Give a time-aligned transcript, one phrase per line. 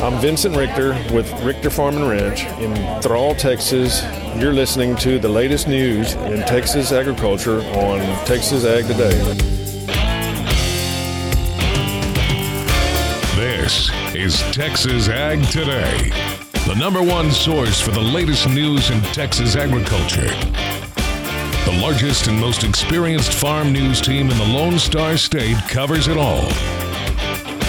[0.00, 4.04] I'm Vincent Richter with Richter Farm and Ranch in Thrall, Texas.
[4.36, 9.10] You're listening to the latest news in Texas agriculture on Texas Ag Today.
[13.34, 16.10] This is Texas Ag Today,
[16.68, 20.28] the number one source for the latest news in Texas agriculture.
[21.64, 26.16] The largest and most experienced farm news team in the Lone Star State covers it
[26.16, 26.48] all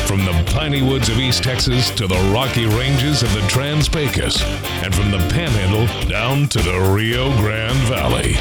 [0.10, 4.42] from the piney woods of East Texas to the rocky ranges of the Trans Pecos,
[4.82, 8.34] and from the Panhandle down to the Rio Grande Valley.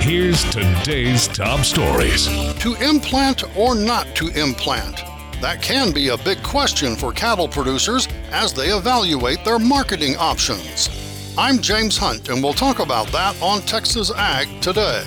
[0.00, 2.28] Here's today's top stories.
[2.60, 5.02] To implant or not to implant?
[5.40, 10.88] That can be a big question for cattle producers as they evaluate their marketing options.
[11.36, 15.02] I'm James Hunt, and we'll talk about that on Texas Ag today.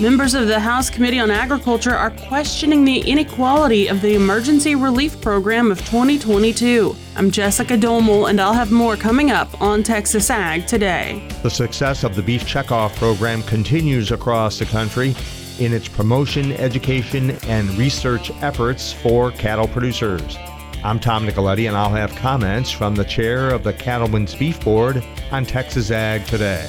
[0.00, 5.20] Members of the House Committee on Agriculture are questioning the inequality of the Emergency Relief
[5.20, 6.96] Program of 2022.
[7.14, 11.24] I'm Jessica Domel, and I'll have more coming up on Texas Ag today.
[11.44, 15.14] The success of the Beef Checkoff program continues across the country
[15.60, 20.36] in its promotion, education, and research efforts for cattle producers.
[20.82, 25.04] I'm Tom Nicoletti, and I'll have comments from the chair of the Cattlemen's Beef Board
[25.30, 26.68] on Texas Ag today.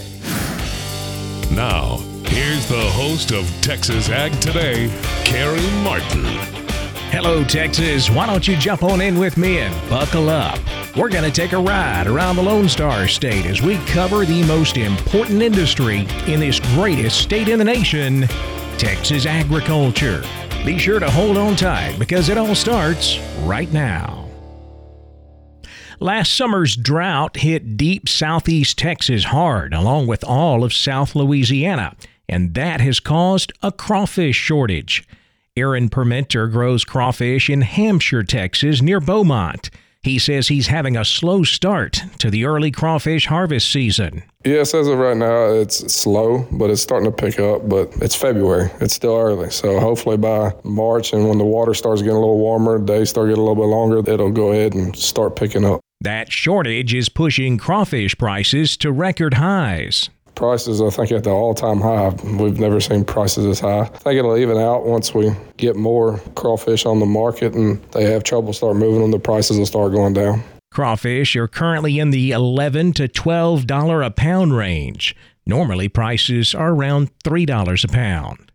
[1.52, 4.90] Now, Here's the host of Texas Ag Today,
[5.24, 6.24] Carey Martin.
[7.12, 8.10] Hello, Texas.
[8.10, 10.60] Why don't you jump on in with me and buckle up?
[10.98, 14.44] We're going to take a ride around the Lone Star State as we cover the
[14.44, 18.24] most important industry in this greatest state in the nation,
[18.78, 20.22] Texas agriculture.
[20.66, 24.28] Be sure to hold on tight because it all starts right now.
[26.00, 31.96] Last summer's drought hit deep southeast Texas hard, along with all of South Louisiana
[32.28, 35.08] and that has caused a crawfish shortage.
[35.58, 39.70] Aaron Permenter grows crawfish in Hamshire, Texas, near Beaumont.
[40.06, 44.22] He says he's having a slow start to the early crawfish harvest season.
[44.44, 47.68] Yes, as of right now, it's slow, but it's starting to pick up.
[47.68, 49.50] But it's February; it's still early.
[49.50, 53.30] So hopefully by March, and when the water starts getting a little warmer, days start
[53.30, 55.80] getting a little bit longer, it'll go ahead and start picking up.
[56.02, 61.54] That shortage is pushing crawfish prices to record highs prices, I think, at the all
[61.54, 62.10] time high.
[62.38, 63.82] We've never seen prices this high.
[63.82, 68.06] I think it'll even out once we get more crawfish on the market and they
[68.12, 70.44] have trouble start moving them, the prices will start going down.
[70.72, 75.16] Crawfish are currently in the 11 to $12 a pound range.
[75.46, 78.52] Normally, prices are around $3 a pound.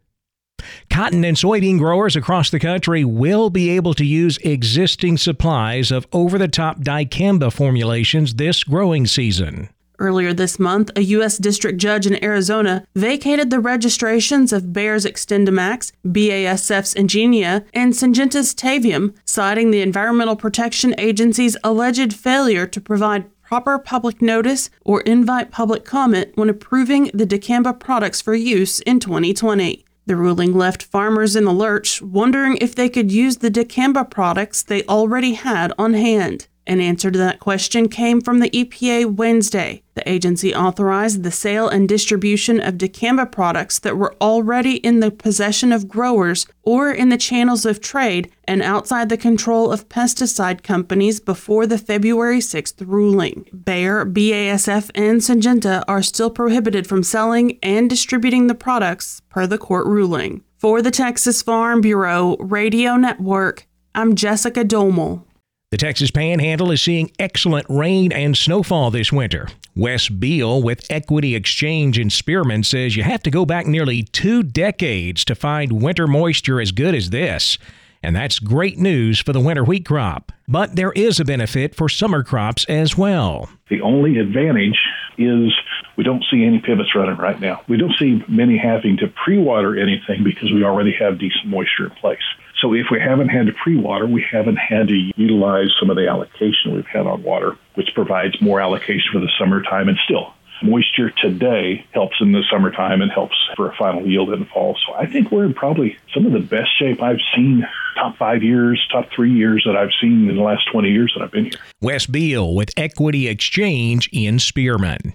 [0.91, 6.07] Cotton and soybean growers across the country will be able to use existing supplies of
[6.13, 9.71] over the top dicamba formulations this growing season.
[10.01, 11.37] Earlier this month, a U.S.
[11.37, 19.15] district judge in Arizona vacated the registrations of Bayer's XtendiMax, BASF's Engenia, and Syngenta's Tavium,
[19.27, 25.85] citing the Environmental Protection Agency's alleged failure to provide proper public notice or invite public
[25.85, 29.85] comment when approving the dicamba products for use in 2020.
[30.07, 34.63] The ruling left farmers in the lurch, wondering if they could use the dicamba products
[34.63, 36.49] they already had on hand.
[36.71, 39.83] An answer to that question came from the EPA Wednesday.
[39.95, 45.11] The agency authorized the sale and distribution of dicamba products that were already in the
[45.11, 50.63] possession of growers or in the channels of trade and outside the control of pesticide
[50.63, 53.47] companies before the February 6th ruling.
[53.65, 59.59] Bayer, BASF, and Syngenta are still prohibited from selling and distributing the products per the
[59.59, 60.45] court ruling.
[60.57, 65.25] For the Texas Farm Bureau Radio Network, I'm Jessica Domel.
[65.71, 69.47] The Texas Panhandle is seeing excellent rain and snowfall this winter.
[69.77, 74.43] Wes Beal with Equity Exchange in Spearman says you have to go back nearly two
[74.43, 77.57] decades to find winter moisture as good as this.
[78.03, 80.33] And that's great news for the winter wheat crop.
[80.49, 83.49] But there is a benefit for summer crops as well.
[83.69, 84.81] The only advantage
[85.19, 85.53] is
[85.97, 87.63] we don't see any pivots running right now.
[87.69, 91.85] We don't see many having to pre water anything because we already have decent moisture
[91.85, 92.19] in place.
[92.61, 96.09] So if we haven't had to pre-water, we haven't had to utilize some of the
[96.09, 101.11] allocation we've had on water, which provides more allocation for the summertime and still moisture
[101.11, 104.77] today helps in the summertime and helps for a final yield in the fall.
[104.87, 108.43] So I think we're in probably some of the best shape I've seen top five
[108.43, 111.47] years, top three years that I've seen in the last 20 years that I've been
[111.47, 111.61] here.
[111.81, 115.15] Wes Beal with Equity Exchange in Spearman.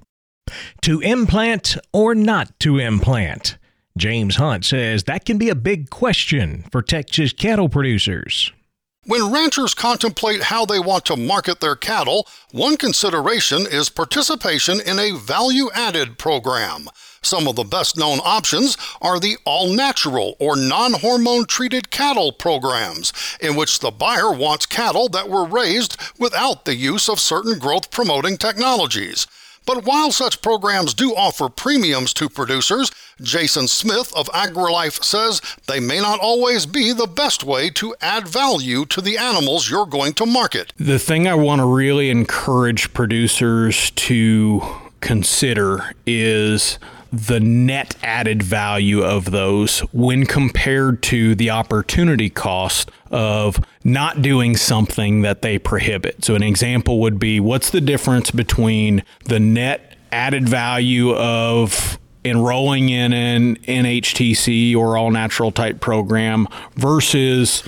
[0.82, 3.58] To implant or not to implant?
[3.98, 8.52] James Hunt says that can be a big question for Texas cattle producers.
[9.06, 15.00] When ranchers contemplate how they want to market their cattle, one consideration is participation in
[15.00, 16.90] a value added program.
[17.22, 22.34] Some of the best known options are the all natural or non hormone treated cattle
[22.34, 27.60] programs, in which the buyer wants cattle that were raised without the use of certain
[27.60, 29.26] growth promoting technologies.
[29.66, 32.92] But while such programs do offer premiums to producers,
[33.22, 38.28] Jason Smith of AgriLife says they may not always be the best way to add
[38.28, 40.74] value to the animals you're going to market.
[40.78, 44.62] The thing I want to really encourage producers to
[45.02, 46.78] consider is
[47.16, 54.58] the net added value of those when compared to the opportunity cost of not doing
[54.58, 56.26] something that they prohibit.
[56.26, 62.90] So, an example would be what's the difference between the net added value of enrolling
[62.90, 67.64] in an NHTC or all natural type program versus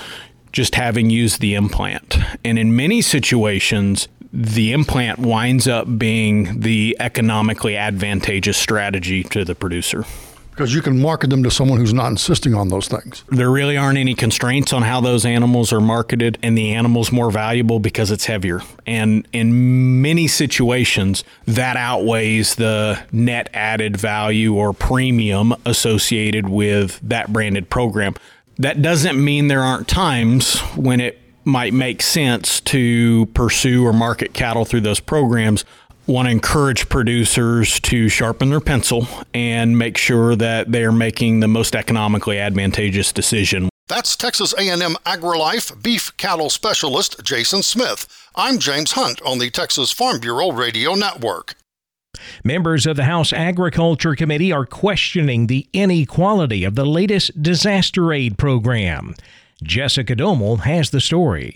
[0.51, 2.17] just having used the implant.
[2.43, 4.07] And in many situations,
[4.39, 10.05] the implant winds up being the economically advantageous strategy to the producer.
[10.51, 13.23] Because you can market them to someone who's not insisting on those things.
[13.29, 17.31] There really aren't any constraints on how those animals are marketed, and the animal's more
[17.31, 18.61] valuable because it's heavier.
[18.85, 27.33] And in many situations, that outweighs the net added value or premium associated with that
[27.33, 28.13] branded program.
[28.57, 34.33] That doesn't mean there aren't times when it might make sense to pursue or market
[34.33, 35.65] cattle through those programs
[36.07, 41.41] want to encourage producers to sharpen their pencil and make sure that they are making
[41.41, 43.69] the most economically advantageous decision.
[43.87, 48.07] That's Texas A&M AgriLife beef cattle specialist Jason Smith.
[48.35, 51.55] I'm James Hunt on the Texas Farm Bureau Radio Network.
[52.43, 58.37] Members of the House Agriculture Committee are questioning the inequality of the latest disaster aid
[58.37, 59.13] program.
[59.63, 61.55] Jessica Domel has the story.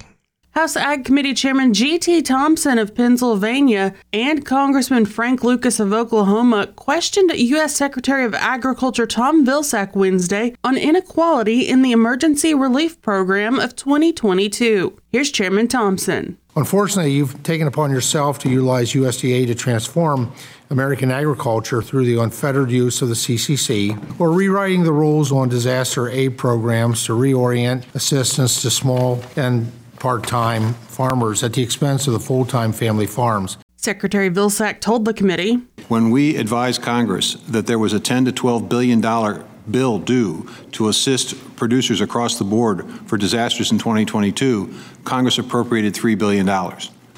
[0.51, 2.23] House Ag Committee Chairman G.T.
[2.23, 7.73] Thompson of Pennsylvania and Congressman Frank Lucas of Oklahoma questioned U.S.
[7.73, 14.97] Secretary of Agriculture Tom Vilsack Wednesday on inequality in the Emergency Relief Program of 2022.
[15.09, 16.37] Here's Chairman Thompson.
[16.57, 20.33] Unfortunately, you've taken upon yourself to utilize USDA to transform
[20.71, 26.09] American agriculture through the unfettered use of the CCC or rewriting the rules on disaster
[26.09, 29.69] aid programs to reorient assistance to small and
[29.99, 33.57] part time farmers at the expense of the full time family farms.
[33.75, 35.55] Secretary Vilsack told the committee
[35.89, 40.49] When we advised Congress that there was a 10 to 12 billion dollar bill due
[40.71, 46.47] to assist producers across the board for disasters in 2022, Congress appropriated $3 billion.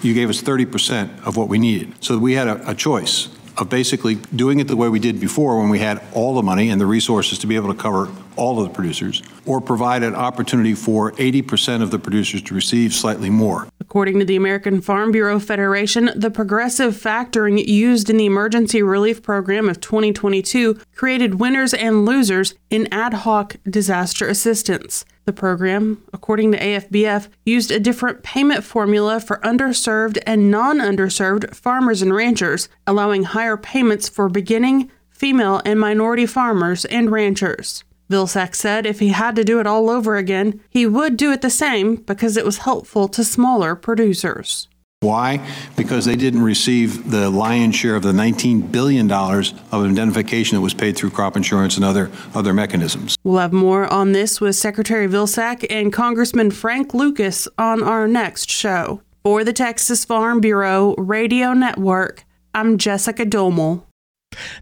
[0.01, 1.94] You gave us 30% of what we needed.
[2.03, 5.59] So we had a, a choice of basically doing it the way we did before
[5.59, 8.59] when we had all the money and the resources to be able to cover all
[8.59, 13.30] of the producers, or provide an opportunity for 80% of the producers to receive slightly
[13.30, 13.68] more.
[13.80, 19.21] According to the American Farm Bureau Federation, the progressive factoring used in the Emergency Relief
[19.21, 25.06] Program of 2022 created winners and losers in ad hoc disaster assistance.
[25.25, 31.56] The program, according to AFBF, used a different payment formula for underserved and non underserved
[31.56, 37.83] farmers and ranchers, allowing higher payments for beginning, female, and minority farmers and ranchers.
[38.09, 41.41] Vilsack said if he had to do it all over again, he would do it
[41.41, 44.67] the same because it was helpful to smaller producers.
[45.03, 45.45] Why?
[45.75, 50.73] Because they didn't receive the lion's share of the $19 billion of indemnification that was
[50.73, 53.17] paid through crop insurance and other, other mechanisms.
[53.23, 58.49] We'll have more on this with Secretary Vilsack and Congressman Frank Lucas on our next
[58.49, 59.01] show.
[59.23, 62.23] For the Texas Farm Bureau Radio Network,
[62.54, 63.83] I'm Jessica Domel.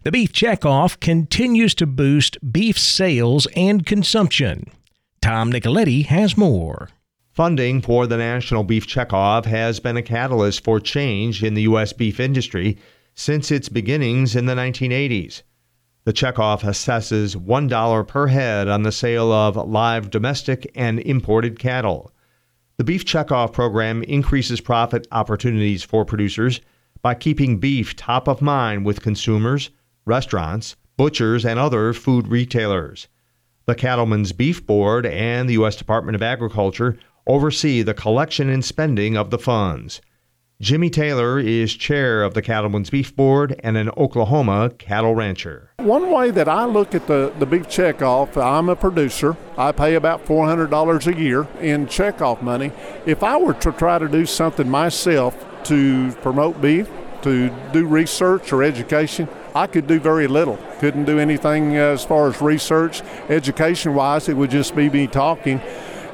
[0.02, 4.70] The beef checkoff continues to boost beef sales and consumption.
[5.20, 6.88] Tom Nicoletti has more.
[7.32, 11.92] Funding for the National Beef Checkoff has been a catalyst for change in the U.S.
[11.92, 12.76] beef industry
[13.14, 15.42] since its beginnings in the 1980s.
[16.04, 22.12] The checkoff assesses $1 per head on the sale of live domestic and imported cattle.
[22.76, 26.60] The Beef Checkoff program increases profit opportunities for producers
[27.02, 29.70] by keeping beef top of mind with consumers,
[30.06, 33.08] restaurants, butchers, and other food retailers.
[33.66, 35.76] The Cattlemen's Beef Board and the U.S.
[35.76, 40.00] Department of Agriculture oversee the collection and spending of the funds.
[40.60, 45.70] Jimmy Taylor is chair of the Cattlemen's Beef Board and an Oklahoma cattle rancher.
[45.78, 49.36] One way that I look at the, the beef checkoff, I'm a producer.
[49.58, 52.70] I pay about $400 a year in checkoff money.
[53.06, 56.88] If I were to try to do something myself to promote beef,
[57.22, 60.58] to do research or education, I could do very little.
[60.80, 63.02] Couldn't do anything uh, as far as research.
[63.28, 65.58] Education wise, it would just be me talking.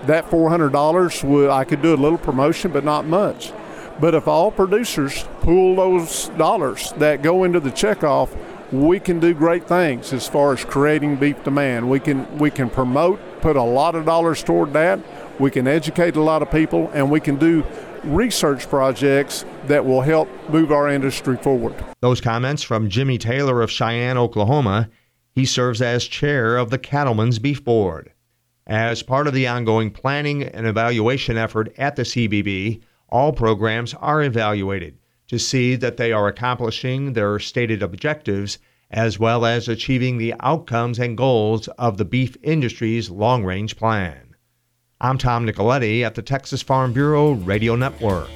[0.05, 3.53] that $400 would I could do a little promotion, but not much.
[4.01, 8.31] But if all producers pool those dollars that go into the checkoff,
[8.71, 11.89] we can do great things as far as creating beef demand.
[11.89, 15.01] We can we can promote, put a lot of dollars toward that.
[15.41, 17.65] We can educate a lot of people, and we can do
[18.05, 21.75] research projects that will help move our industry forward.
[22.01, 24.91] Those comments from Jimmy Taylor of Cheyenne, Oklahoma.
[25.35, 28.13] He serves as chair of the Cattlemen's Beef Board.
[28.67, 34.23] As part of the ongoing planning and evaluation effort at the CBB, all programs are
[34.23, 38.59] evaluated to see that they are accomplishing their stated objectives
[38.91, 44.28] as well as achieving the outcomes and goals of the beef industry's long range plan.
[45.01, 48.29] I'm Tom Nicoletti at the Texas Farm Bureau Radio Network.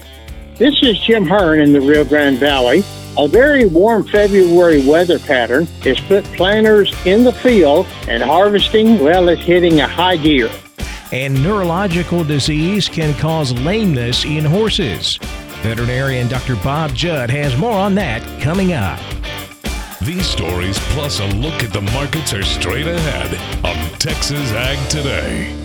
[0.58, 2.84] This is Jim Hearn in the Rio Grande Valley.
[3.18, 9.28] A very warm February weather pattern has put planters in the field and harvesting, well,
[9.28, 10.48] is hitting a high gear.
[11.10, 15.16] And neurological disease can cause lameness in horses.
[15.62, 16.54] Veterinarian Dr.
[16.54, 19.00] Bob Judd has more on that coming up.
[20.00, 25.61] These stories, plus a look at the markets, are straight ahead on Texas Ag Today.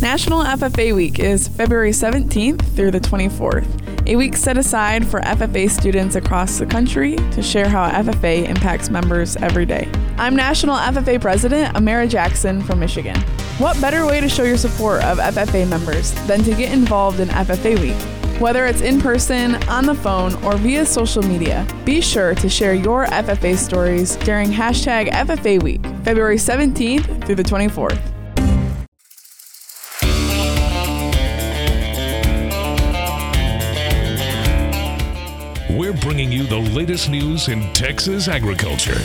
[0.00, 5.68] National FFA Week is February 17th through the 24th, a week set aside for FFA
[5.68, 9.90] students across the country to share how FFA impacts members every day.
[10.16, 13.20] I'm National FFA President Amara Jackson from Michigan.
[13.58, 17.26] What better way to show your support of FFA members than to get involved in
[17.30, 18.40] FFA Week?
[18.40, 22.72] Whether it's in person, on the phone, or via social media, be sure to share
[22.72, 28.17] your FFA stories during hashtag FFA Week, February 17th through the 24th.
[35.88, 39.00] We're bringing you the latest news in Texas agriculture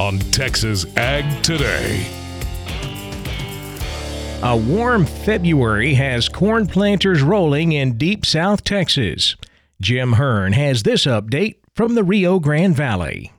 [0.00, 2.06] on Texas Ag Today.
[4.44, 9.34] A warm February has corn planters rolling in deep South Texas.
[9.80, 13.32] Jim Hearn has this update from the Rio Grande Valley.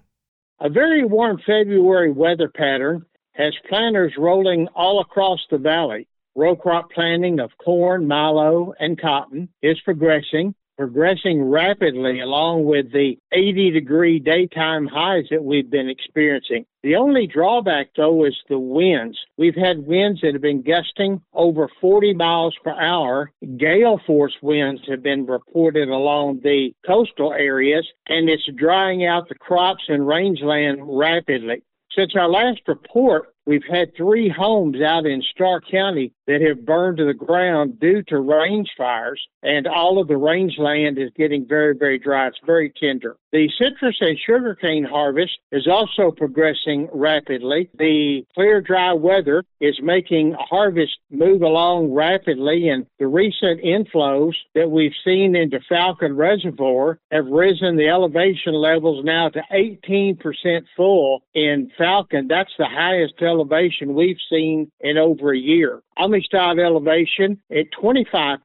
[0.59, 6.05] A very warm February weather pattern has planters rolling all across the valley.
[6.35, 13.17] Row crop planting of corn, milo, and cotton is progressing progressing rapidly along with the
[13.33, 16.65] 80 degree daytime highs that we've been experiencing.
[16.83, 19.19] The only drawback, though, is the winds.
[19.37, 23.29] We've had winds that have been gusting over 40 miles per hour.
[23.57, 29.35] Gale force winds have been reported along the coastal areas, and it's drying out the
[29.35, 31.61] crops and rangeland rapidly.
[31.93, 36.97] Since our last report, we've had three homes out in Starr County that have burned
[36.97, 41.75] to the ground due to range fires, and all of the rangeland is getting very,
[41.75, 42.27] very dry.
[42.27, 43.17] It's very tender.
[43.31, 47.69] The citrus and sugarcane harvest is also progressing rapidly.
[47.77, 54.69] The clear, dry weather is making harvest move along rapidly, and the recent inflows that
[54.69, 61.71] we've seen into Falcon Reservoir have risen the elevation levels now to 18% full in
[61.77, 62.27] Falcon.
[62.27, 65.81] That's the highest elevation we've seen in over a year.
[65.97, 68.39] Amistad elevation at 25%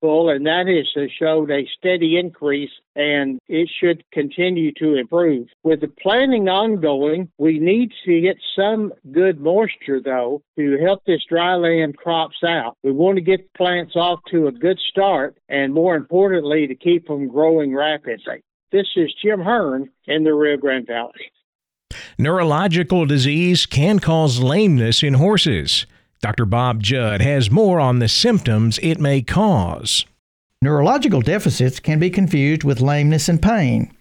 [0.00, 5.48] full, and that has showed a steady increase and it should continue to improve.
[5.62, 11.22] With the planting ongoing, we need to get some good moisture though to help this
[11.30, 12.76] dryland crops out.
[12.82, 17.08] We want to get plants off to a good start and more importantly to keep
[17.08, 18.42] them growing rapidly.
[18.72, 21.30] This is Jim Hearn in the Rio Grande Valley.
[22.18, 25.86] Neurological disease can cause lameness in horses.
[26.20, 26.46] Dr.
[26.46, 30.06] Bob Judd has more on the symptoms it may cause.
[30.62, 33.92] Neurological deficits can be confused with lameness and pain.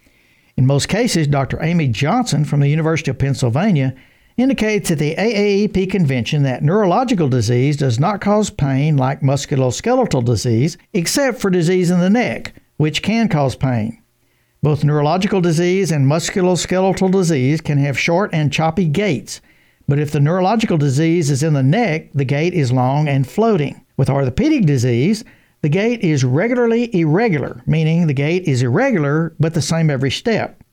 [0.56, 1.62] In most cases, Dr.
[1.62, 3.96] Amy Johnson from the University of Pennsylvania
[4.38, 10.78] indicates at the AAEP convention that neurological disease does not cause pain like musculoskeletal disease,
[10.94, 14.03] except for disease in the neck, which can cause pain.
[14.64, 19.42] Both neurological disease and musculoskeletal disease can have short and choppy gaits,
[19.90, 23.84] but if the neurological disease is in the neck, the gait is long and floating.
[23.98, 25.26] With orthopedic disease,
[25.64, 30.64] the gait is regularly irregular, meaning the gait is irregular but the same every step.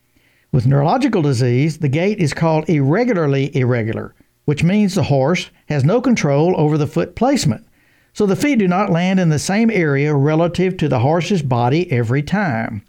[0.53, 6.01] With neurological disease, the gait is called irregularly irregular, which means the horse has no
[6.01, 7.67] control over the foot placement.
[8.13, 11.91] So the feet do not land in the same area relative to the horse's body
[11.91, 12.85] every time.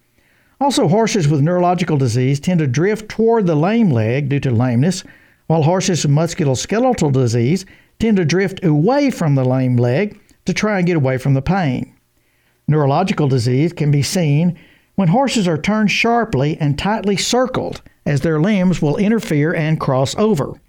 [0.62, 5.04] Also, horses with neurological disease tend to drift toward the lame leg due to lameness,
[5.48, 7.66] while horses with musculoskeletal disease
[7.98, 11.42] tend to drift away from the lame leg to try and get away from the
[11.42, 11.96] pain.
[12.68, 14.56] Neurological disease can be seen
[14.94, 20.16] when horses are turned sharply and tightly circled, as their limbs will interfere and cross
[20.16, 20.62] over.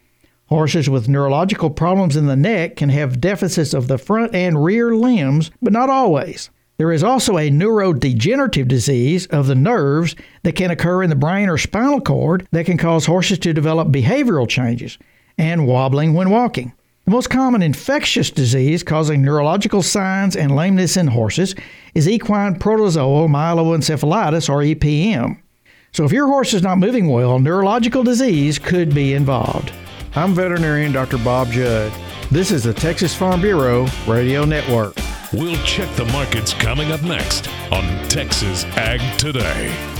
[0.47, 4.95] Horses with neurological problems in the neck can have deficits of the front and rear
[4.95, 6.49] limbs, but not always.
[6.79, 11.49] There is also a neurodegenerative disease of the nerves that can occur in the brain
[11.49, 14.99] or spinal cord that can cause horses to develop behavioral changes
[15.39, 16.73] and wobbling when walking.
[17.05, 21.55] The most common infectious disease causing neurological signs and lameness in horses
[21.95, 25.41] is equine protozoal myeloencephalitis or EPM.
[25.93, 29.73] So if your horse is not moving well, neurological disease could be involved.
[30.15, 31.19] I'm veterinarian Dr.
[31.19, 31.93] Bob Judd.
[32.31, 35.02] This is the Texas Farm Bureau Radio Network.
[35.33, 39.92] We'll check the markets coming up next on Texas Ag Today.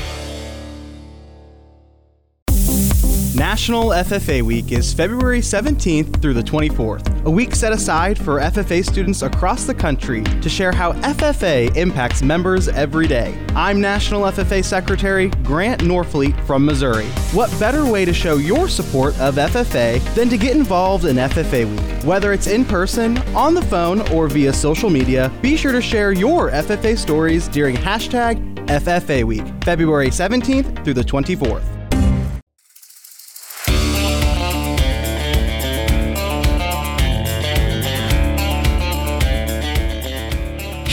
[3.43, 8.85] National FFA Week is February 17th through the 24th, a week set aside for FFA
[8.85, 13.37] students across the country to share how FFA impacts members every day.
[13.57, 17.07] I'm National FFA Secretary Grant Norfleet from Missouri.
[17.33, 21.69] What better way to show your support of FFA than to get involved in FFA
[21.69, 22.05] Week?
[22.05, 26.13] Whether it's in person, on the phone, or via social media, be sure to share
[26.13, 31.72] your FFA stories during hashtag FFA Week, February 17th through the 24th.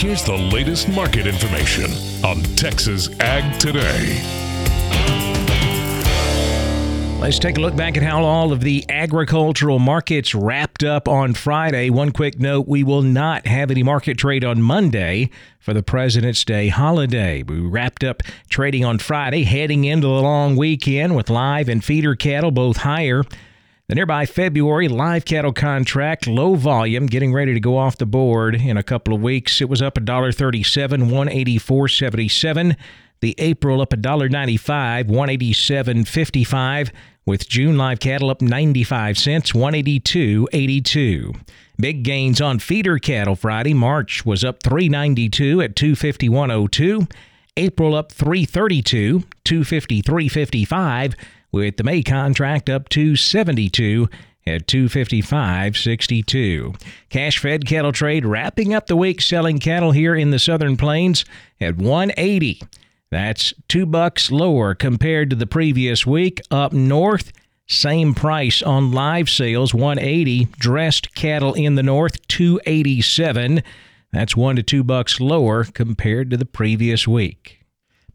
[0.00, 1.90] Here's the latest market information
[2.24, 4.18] on Texas Ag Today.
[7.20, 11.34] Let's take a look back at how all of the agricultural markets wrapped up on
[11.34, 11.90] Friday.
[11.90, 15.28] One quick note we will not have any market trade on Monday
[15.58, 17.42] for the President's Day holiday.
[17.42, 22.14] We wrapped up trading on Friday, heading into the long weekend with live and feeder
[22.14, 23.22] cattle both higher.
[23.90, 28.54] The nearby February live cattle contract, low volume, getting ready to go off the board
[28.54, 29.60] in a couple of weeks.
[29.60, 32.76] It was up $1.37, 184.77.
[33.18, 36.92] The April up $1.95, 187.55,
[37.26, 41.40] with June live cattle up 95 cents, 182.82.
[41.80, 43.74] Big gains on feeder cattle Friday.
[43.74, 47.10] March was up 392 at 251.02.
[47.56, 51.16] April up 332, 253.55
[51.52, 54.08] with the May contract up to 72
[54.46, 56.80] at 255.62.
[57.08, 61.24] Cash fed cattle trade wrapping up the week selling cattle here in the southern plains
[61.60, 62.62] at 180.
[63.10, 66.40] That's 2 bucks lower compared to the previous week.
[66.50, 67.32] Up north,
[67.66, 70.46] same price on live sales 180.
[70.58, 73.62] Dressed cattle in the north 287.
[74.12, 77.59] That's 1 to 2 bucks lower compared to the previous week.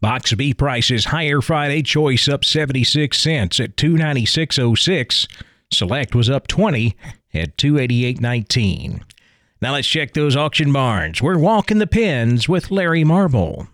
[0.02, 1.82] Boxed beef prices higher Friday.
[1.82, 5.28] Choice up 76 cents at 296.06.
[5.72, 6.96] Select was up 20
[7.34, 9.02] at 288.19.
[9.62, 11.22] Now let's check those auction barns.
[11.22, 13.68] We're walking the pens with Larry Marble.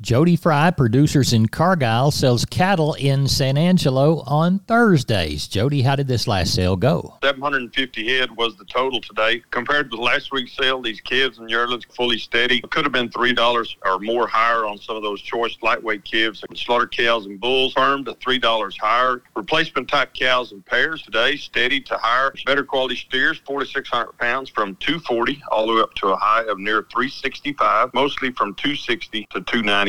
[0.00, 5.46] Jody Fry, producers in Cargyle, sells cattle in San Angelo on Thursdays.
[5.46, 7.16] Jody, how did this last sale go?
[7.22, 9.42] 750 head was the total today.
[9.50, 12.58] Compared to last week's sale, these calves and yearlings fully steady.
[12.58, 16.44] It could have been $3 or more higher on some of those choice lightweight calves
[16.54, 17.72] slaughter cows and bulls.
[17.72, 19.22] Firm to $3 higher.
[19.36, 22.34] Replacement type cows and pairs today, steady to higher.
[22.44, 26.58] Better quality steers, 4,600 pounds from 240 all the way up to a high of
[26.58, 29.83] near 365, mostly from 260 to 290.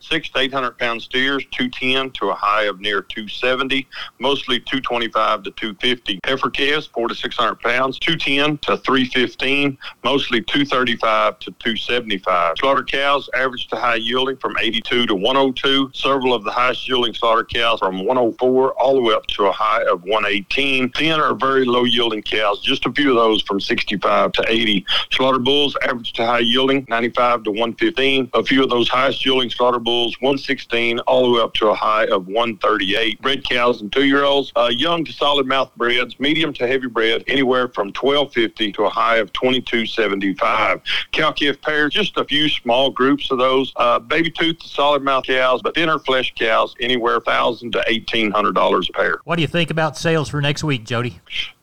[0.00, 3.86] Six to 800 pound steers, 210 to a high of near 270,
[4.18, 6.20] mostly 225 to 250.
[6.24, 12.56] Heifer calves, four to 600 pounds, 210 to 315, mostly 235 to 275.
[12.58, 15.90] Slaughter cows, average to high yielding from 82 to 102.
[15.94, 19.52] Several of the highest yielding slaughter cows from 104 all the way up to a
[19.52, 20.90] high of 118.
[20.90, 24.84] 10 are very low yielding cows, just a few of those from 65 to 80.
[25.12, 28.30] Slaughter bulls, average to high yielding 95 to 115.
[28.34, 31.68] A few of those high highest yielding slaughter bulls 116 all the way up to
[31.68, 33.22] a high of 138.
[33.22, 36.86] Bred cows and two year olds, uh, young to solid mouth breds, medium to heavy
[36.86, 40.82] bred, anywhere from 1250 to a high of 2275.
[41.12, 43.72] Cow calf pairs, just a few small groups of those.
[43.76, 48.30] Uh, baby tooth to solid mouth cows, but thinner flesh cows, anywhere thousand to eighteen
[48.30, 49.20] hundred dollars a pair.
[49.24, 51.20] What do you think about sales for next week, Jody?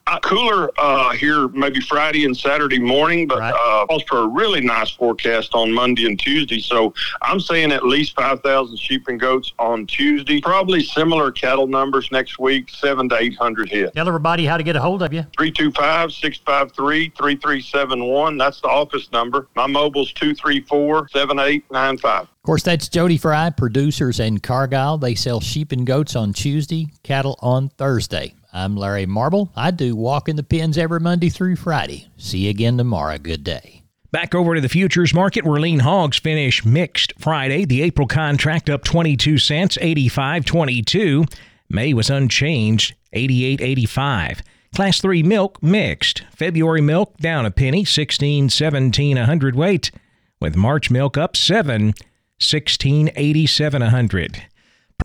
[0.07, 3.53] Uh, cooler uh, here maybe Friday and Saturday morning, but right.
[3.53, 6.59] uh, calls for a really nice forecast on Monday and Tuesday.
[6.59, 10.39] So I'm saying at least 5,000 sheep and goats on Tuesday.
[10.39, 13.93] Probably similar cattle numbers next week, seven to 800 head.
[13.93, 15.23] Tell everybody how to get a hold of you.
[15.37, 18.37] 325 653 3371.
[18.37, 19.47] That's the office number.
[19.55, 22.21] My mobile's 234 7895.
[22.21, 24.97] Of course, that's Jody Fry, producers in Cargyle.
[24.97, 28.36] They sell sheep and goats on Tuesday, cattle on Thursday.
[28.53, 29.51] I'm Larry Marble.
[29.55, 32.07] I do walk in the Pins every Monday through Friday.
[32.17, 33.17] See you again tomorrow.
[33.17, 33.83] Good day.
[34.11, 37.65] Back over to the futures market where lean hogs finish mixed Friday.
[37.65, 41.31] The April contract up 22 cents, 85.22.
[41.69, 44.41] May was unchanged, 88.85.
[44.73, 46.23] Class 3 milk mixed.
[46.31, 49.91] February milk down a penny, 16.17 a hundredweight,
[50.39, 51.93] with March milk up 7,
[52.39, 54.43] 16.87 a hundred.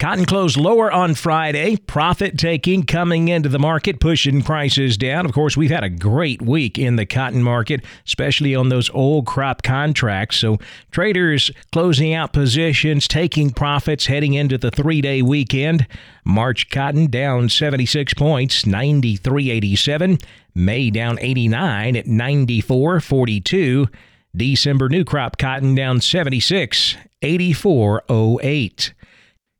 [0.00, 1.76] Cotton closed lower on Friday.
[1.76, 5.24] Profit taking coming into the market, pushing prices down.
[5.24, 9.26] Of course, we've had a great week in the cotton market, especially on those old
[9.26, 10.38] crop contracts.
[10.38, 10.58] So,
[10.90, 15.86] traders closing out positions, taking profits heading into the three day weekend.
[16.24, 20.20] March cotton down 76 points, 93.87.
[20.54, 23.88] May down 89 at 94.42.
[24.34, 28.92] December new crop cotton down 76, 84.08.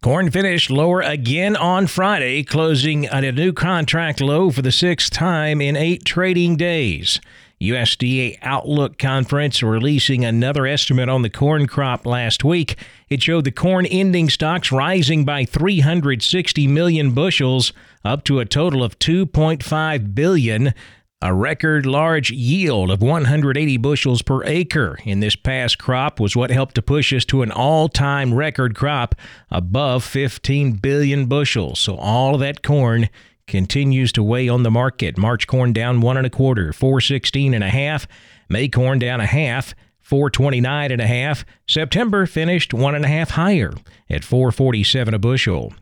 [0.02, 5.12] Corn finished lower again on Friday, closing at a new contract low for the sixth
[5.12, 7.20] time in eight trading days.
[7.60, 12.76] USDA Outlook Conference releasing another estimate on the corn crop last week.
[13.08, 17.72] It showed the corn ending stocks rising by 360 million bushels,
[18.04, 20.74] up to a total of 2.5 billion
[21.22, 26.50] a record large yield of 180 bushels per acre in this past crop was what
[26.50, 29.14] helped to push us to an all time record crop
[29.48, 31.78] above 15 billion bushels.
[31.78, 33.08] So all of that corn
[33.46, 35.16] continues to weigh on the market.
[35.16, 38.08] March corn down one and a quarter, 416 and a half.
[38.48, 41.44] May corn down a half, 429 and a half.
[41.68, 43.72] September finished one and a half higher
[44.10, 45.72] at 447 a bushel.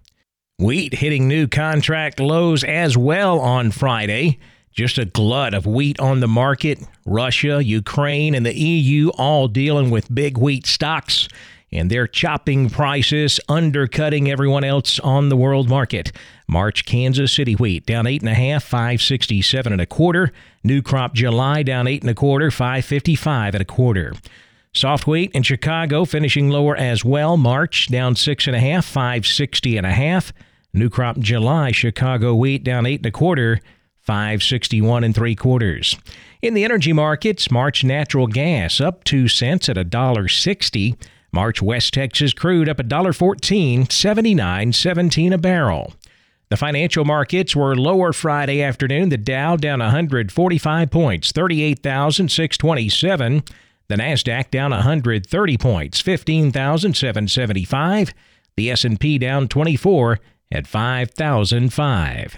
[0.59, 4.39] Wheat hitting new contract lows as well on Friday.
[4.73, 6.79] Just a glut of wheat on the market.
[7.05, 11.29] Russia, Ukraine, and the EU all dealing with big wheat stocks,
[11.73, 16.13] and they're chopping prices, undercutting everyone else on the world market.
[16.49, 20.33] March Kansas City wheat down eight and a half, five sixty seven and a quarter.
[20.63, 24.15] New crop July down eight and a quarter, five fifty five and a quarter.
[24.73, 27.37] Soft wheat in Chicago finishing lower as well.
[27.37, 30.33] March down six and a half, five sixty and a half.
[30.73, 33.61] New crop July Chicago wheat down eight and a quarter.
[34.03, 35.97] 561 and 3 quarters.
[36.43, 40.97] In the energy markets, March natural gas up 2 cents at $1.60.
[41.33, 45.93] March West Texas crude up $1.14, 79.17 a barrel.
[46.49, 49.11] The financial markets were lower Friday afternoon.
[49.11, 53.45] The Dow down 145 points, 38,627.
[53.87, 58.15] The Nasdaq down 130 points, 15,775.
[58.57, 60.19] The S&P down 24
[60.51, 62.37] at 5,005.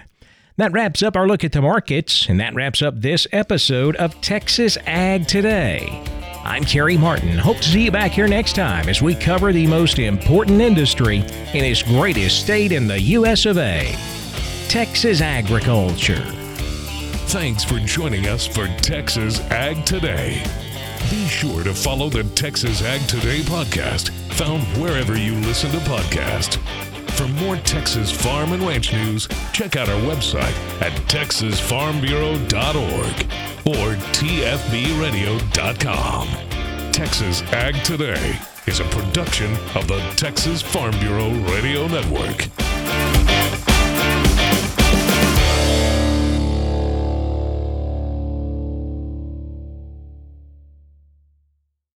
[0.58, 4.20] That wraps up our look at the markets, and that wraps up this episode of
[4.20, 6.02] Texas Ag Today.
[6.44, 7.38] I'm Carey Martin.
[7.38, 11.18] Hope to see you back here next time as we cover the most important industry
[11.18, 13.46] in its greatest state in the U.S.
[13.46, 13.94] of A.
[14.68, 16.22] Texas agriculture.
[17.28, 20.42] Thanks for joining us for Texas Ag Today.
[21.10, 26.91] Be sure to follow the Texas Ag Today podcast, found wherever you listen to podcasts.
[27.22, 33.14] For more Texas farm and ranch news, check out our website at texasfarmbureau.org
[33.64, 36.26] or tfbradio.com.
[36.90, 42.48] Texas Ag Today is a production of the Texas Farm Bureau Radio Network.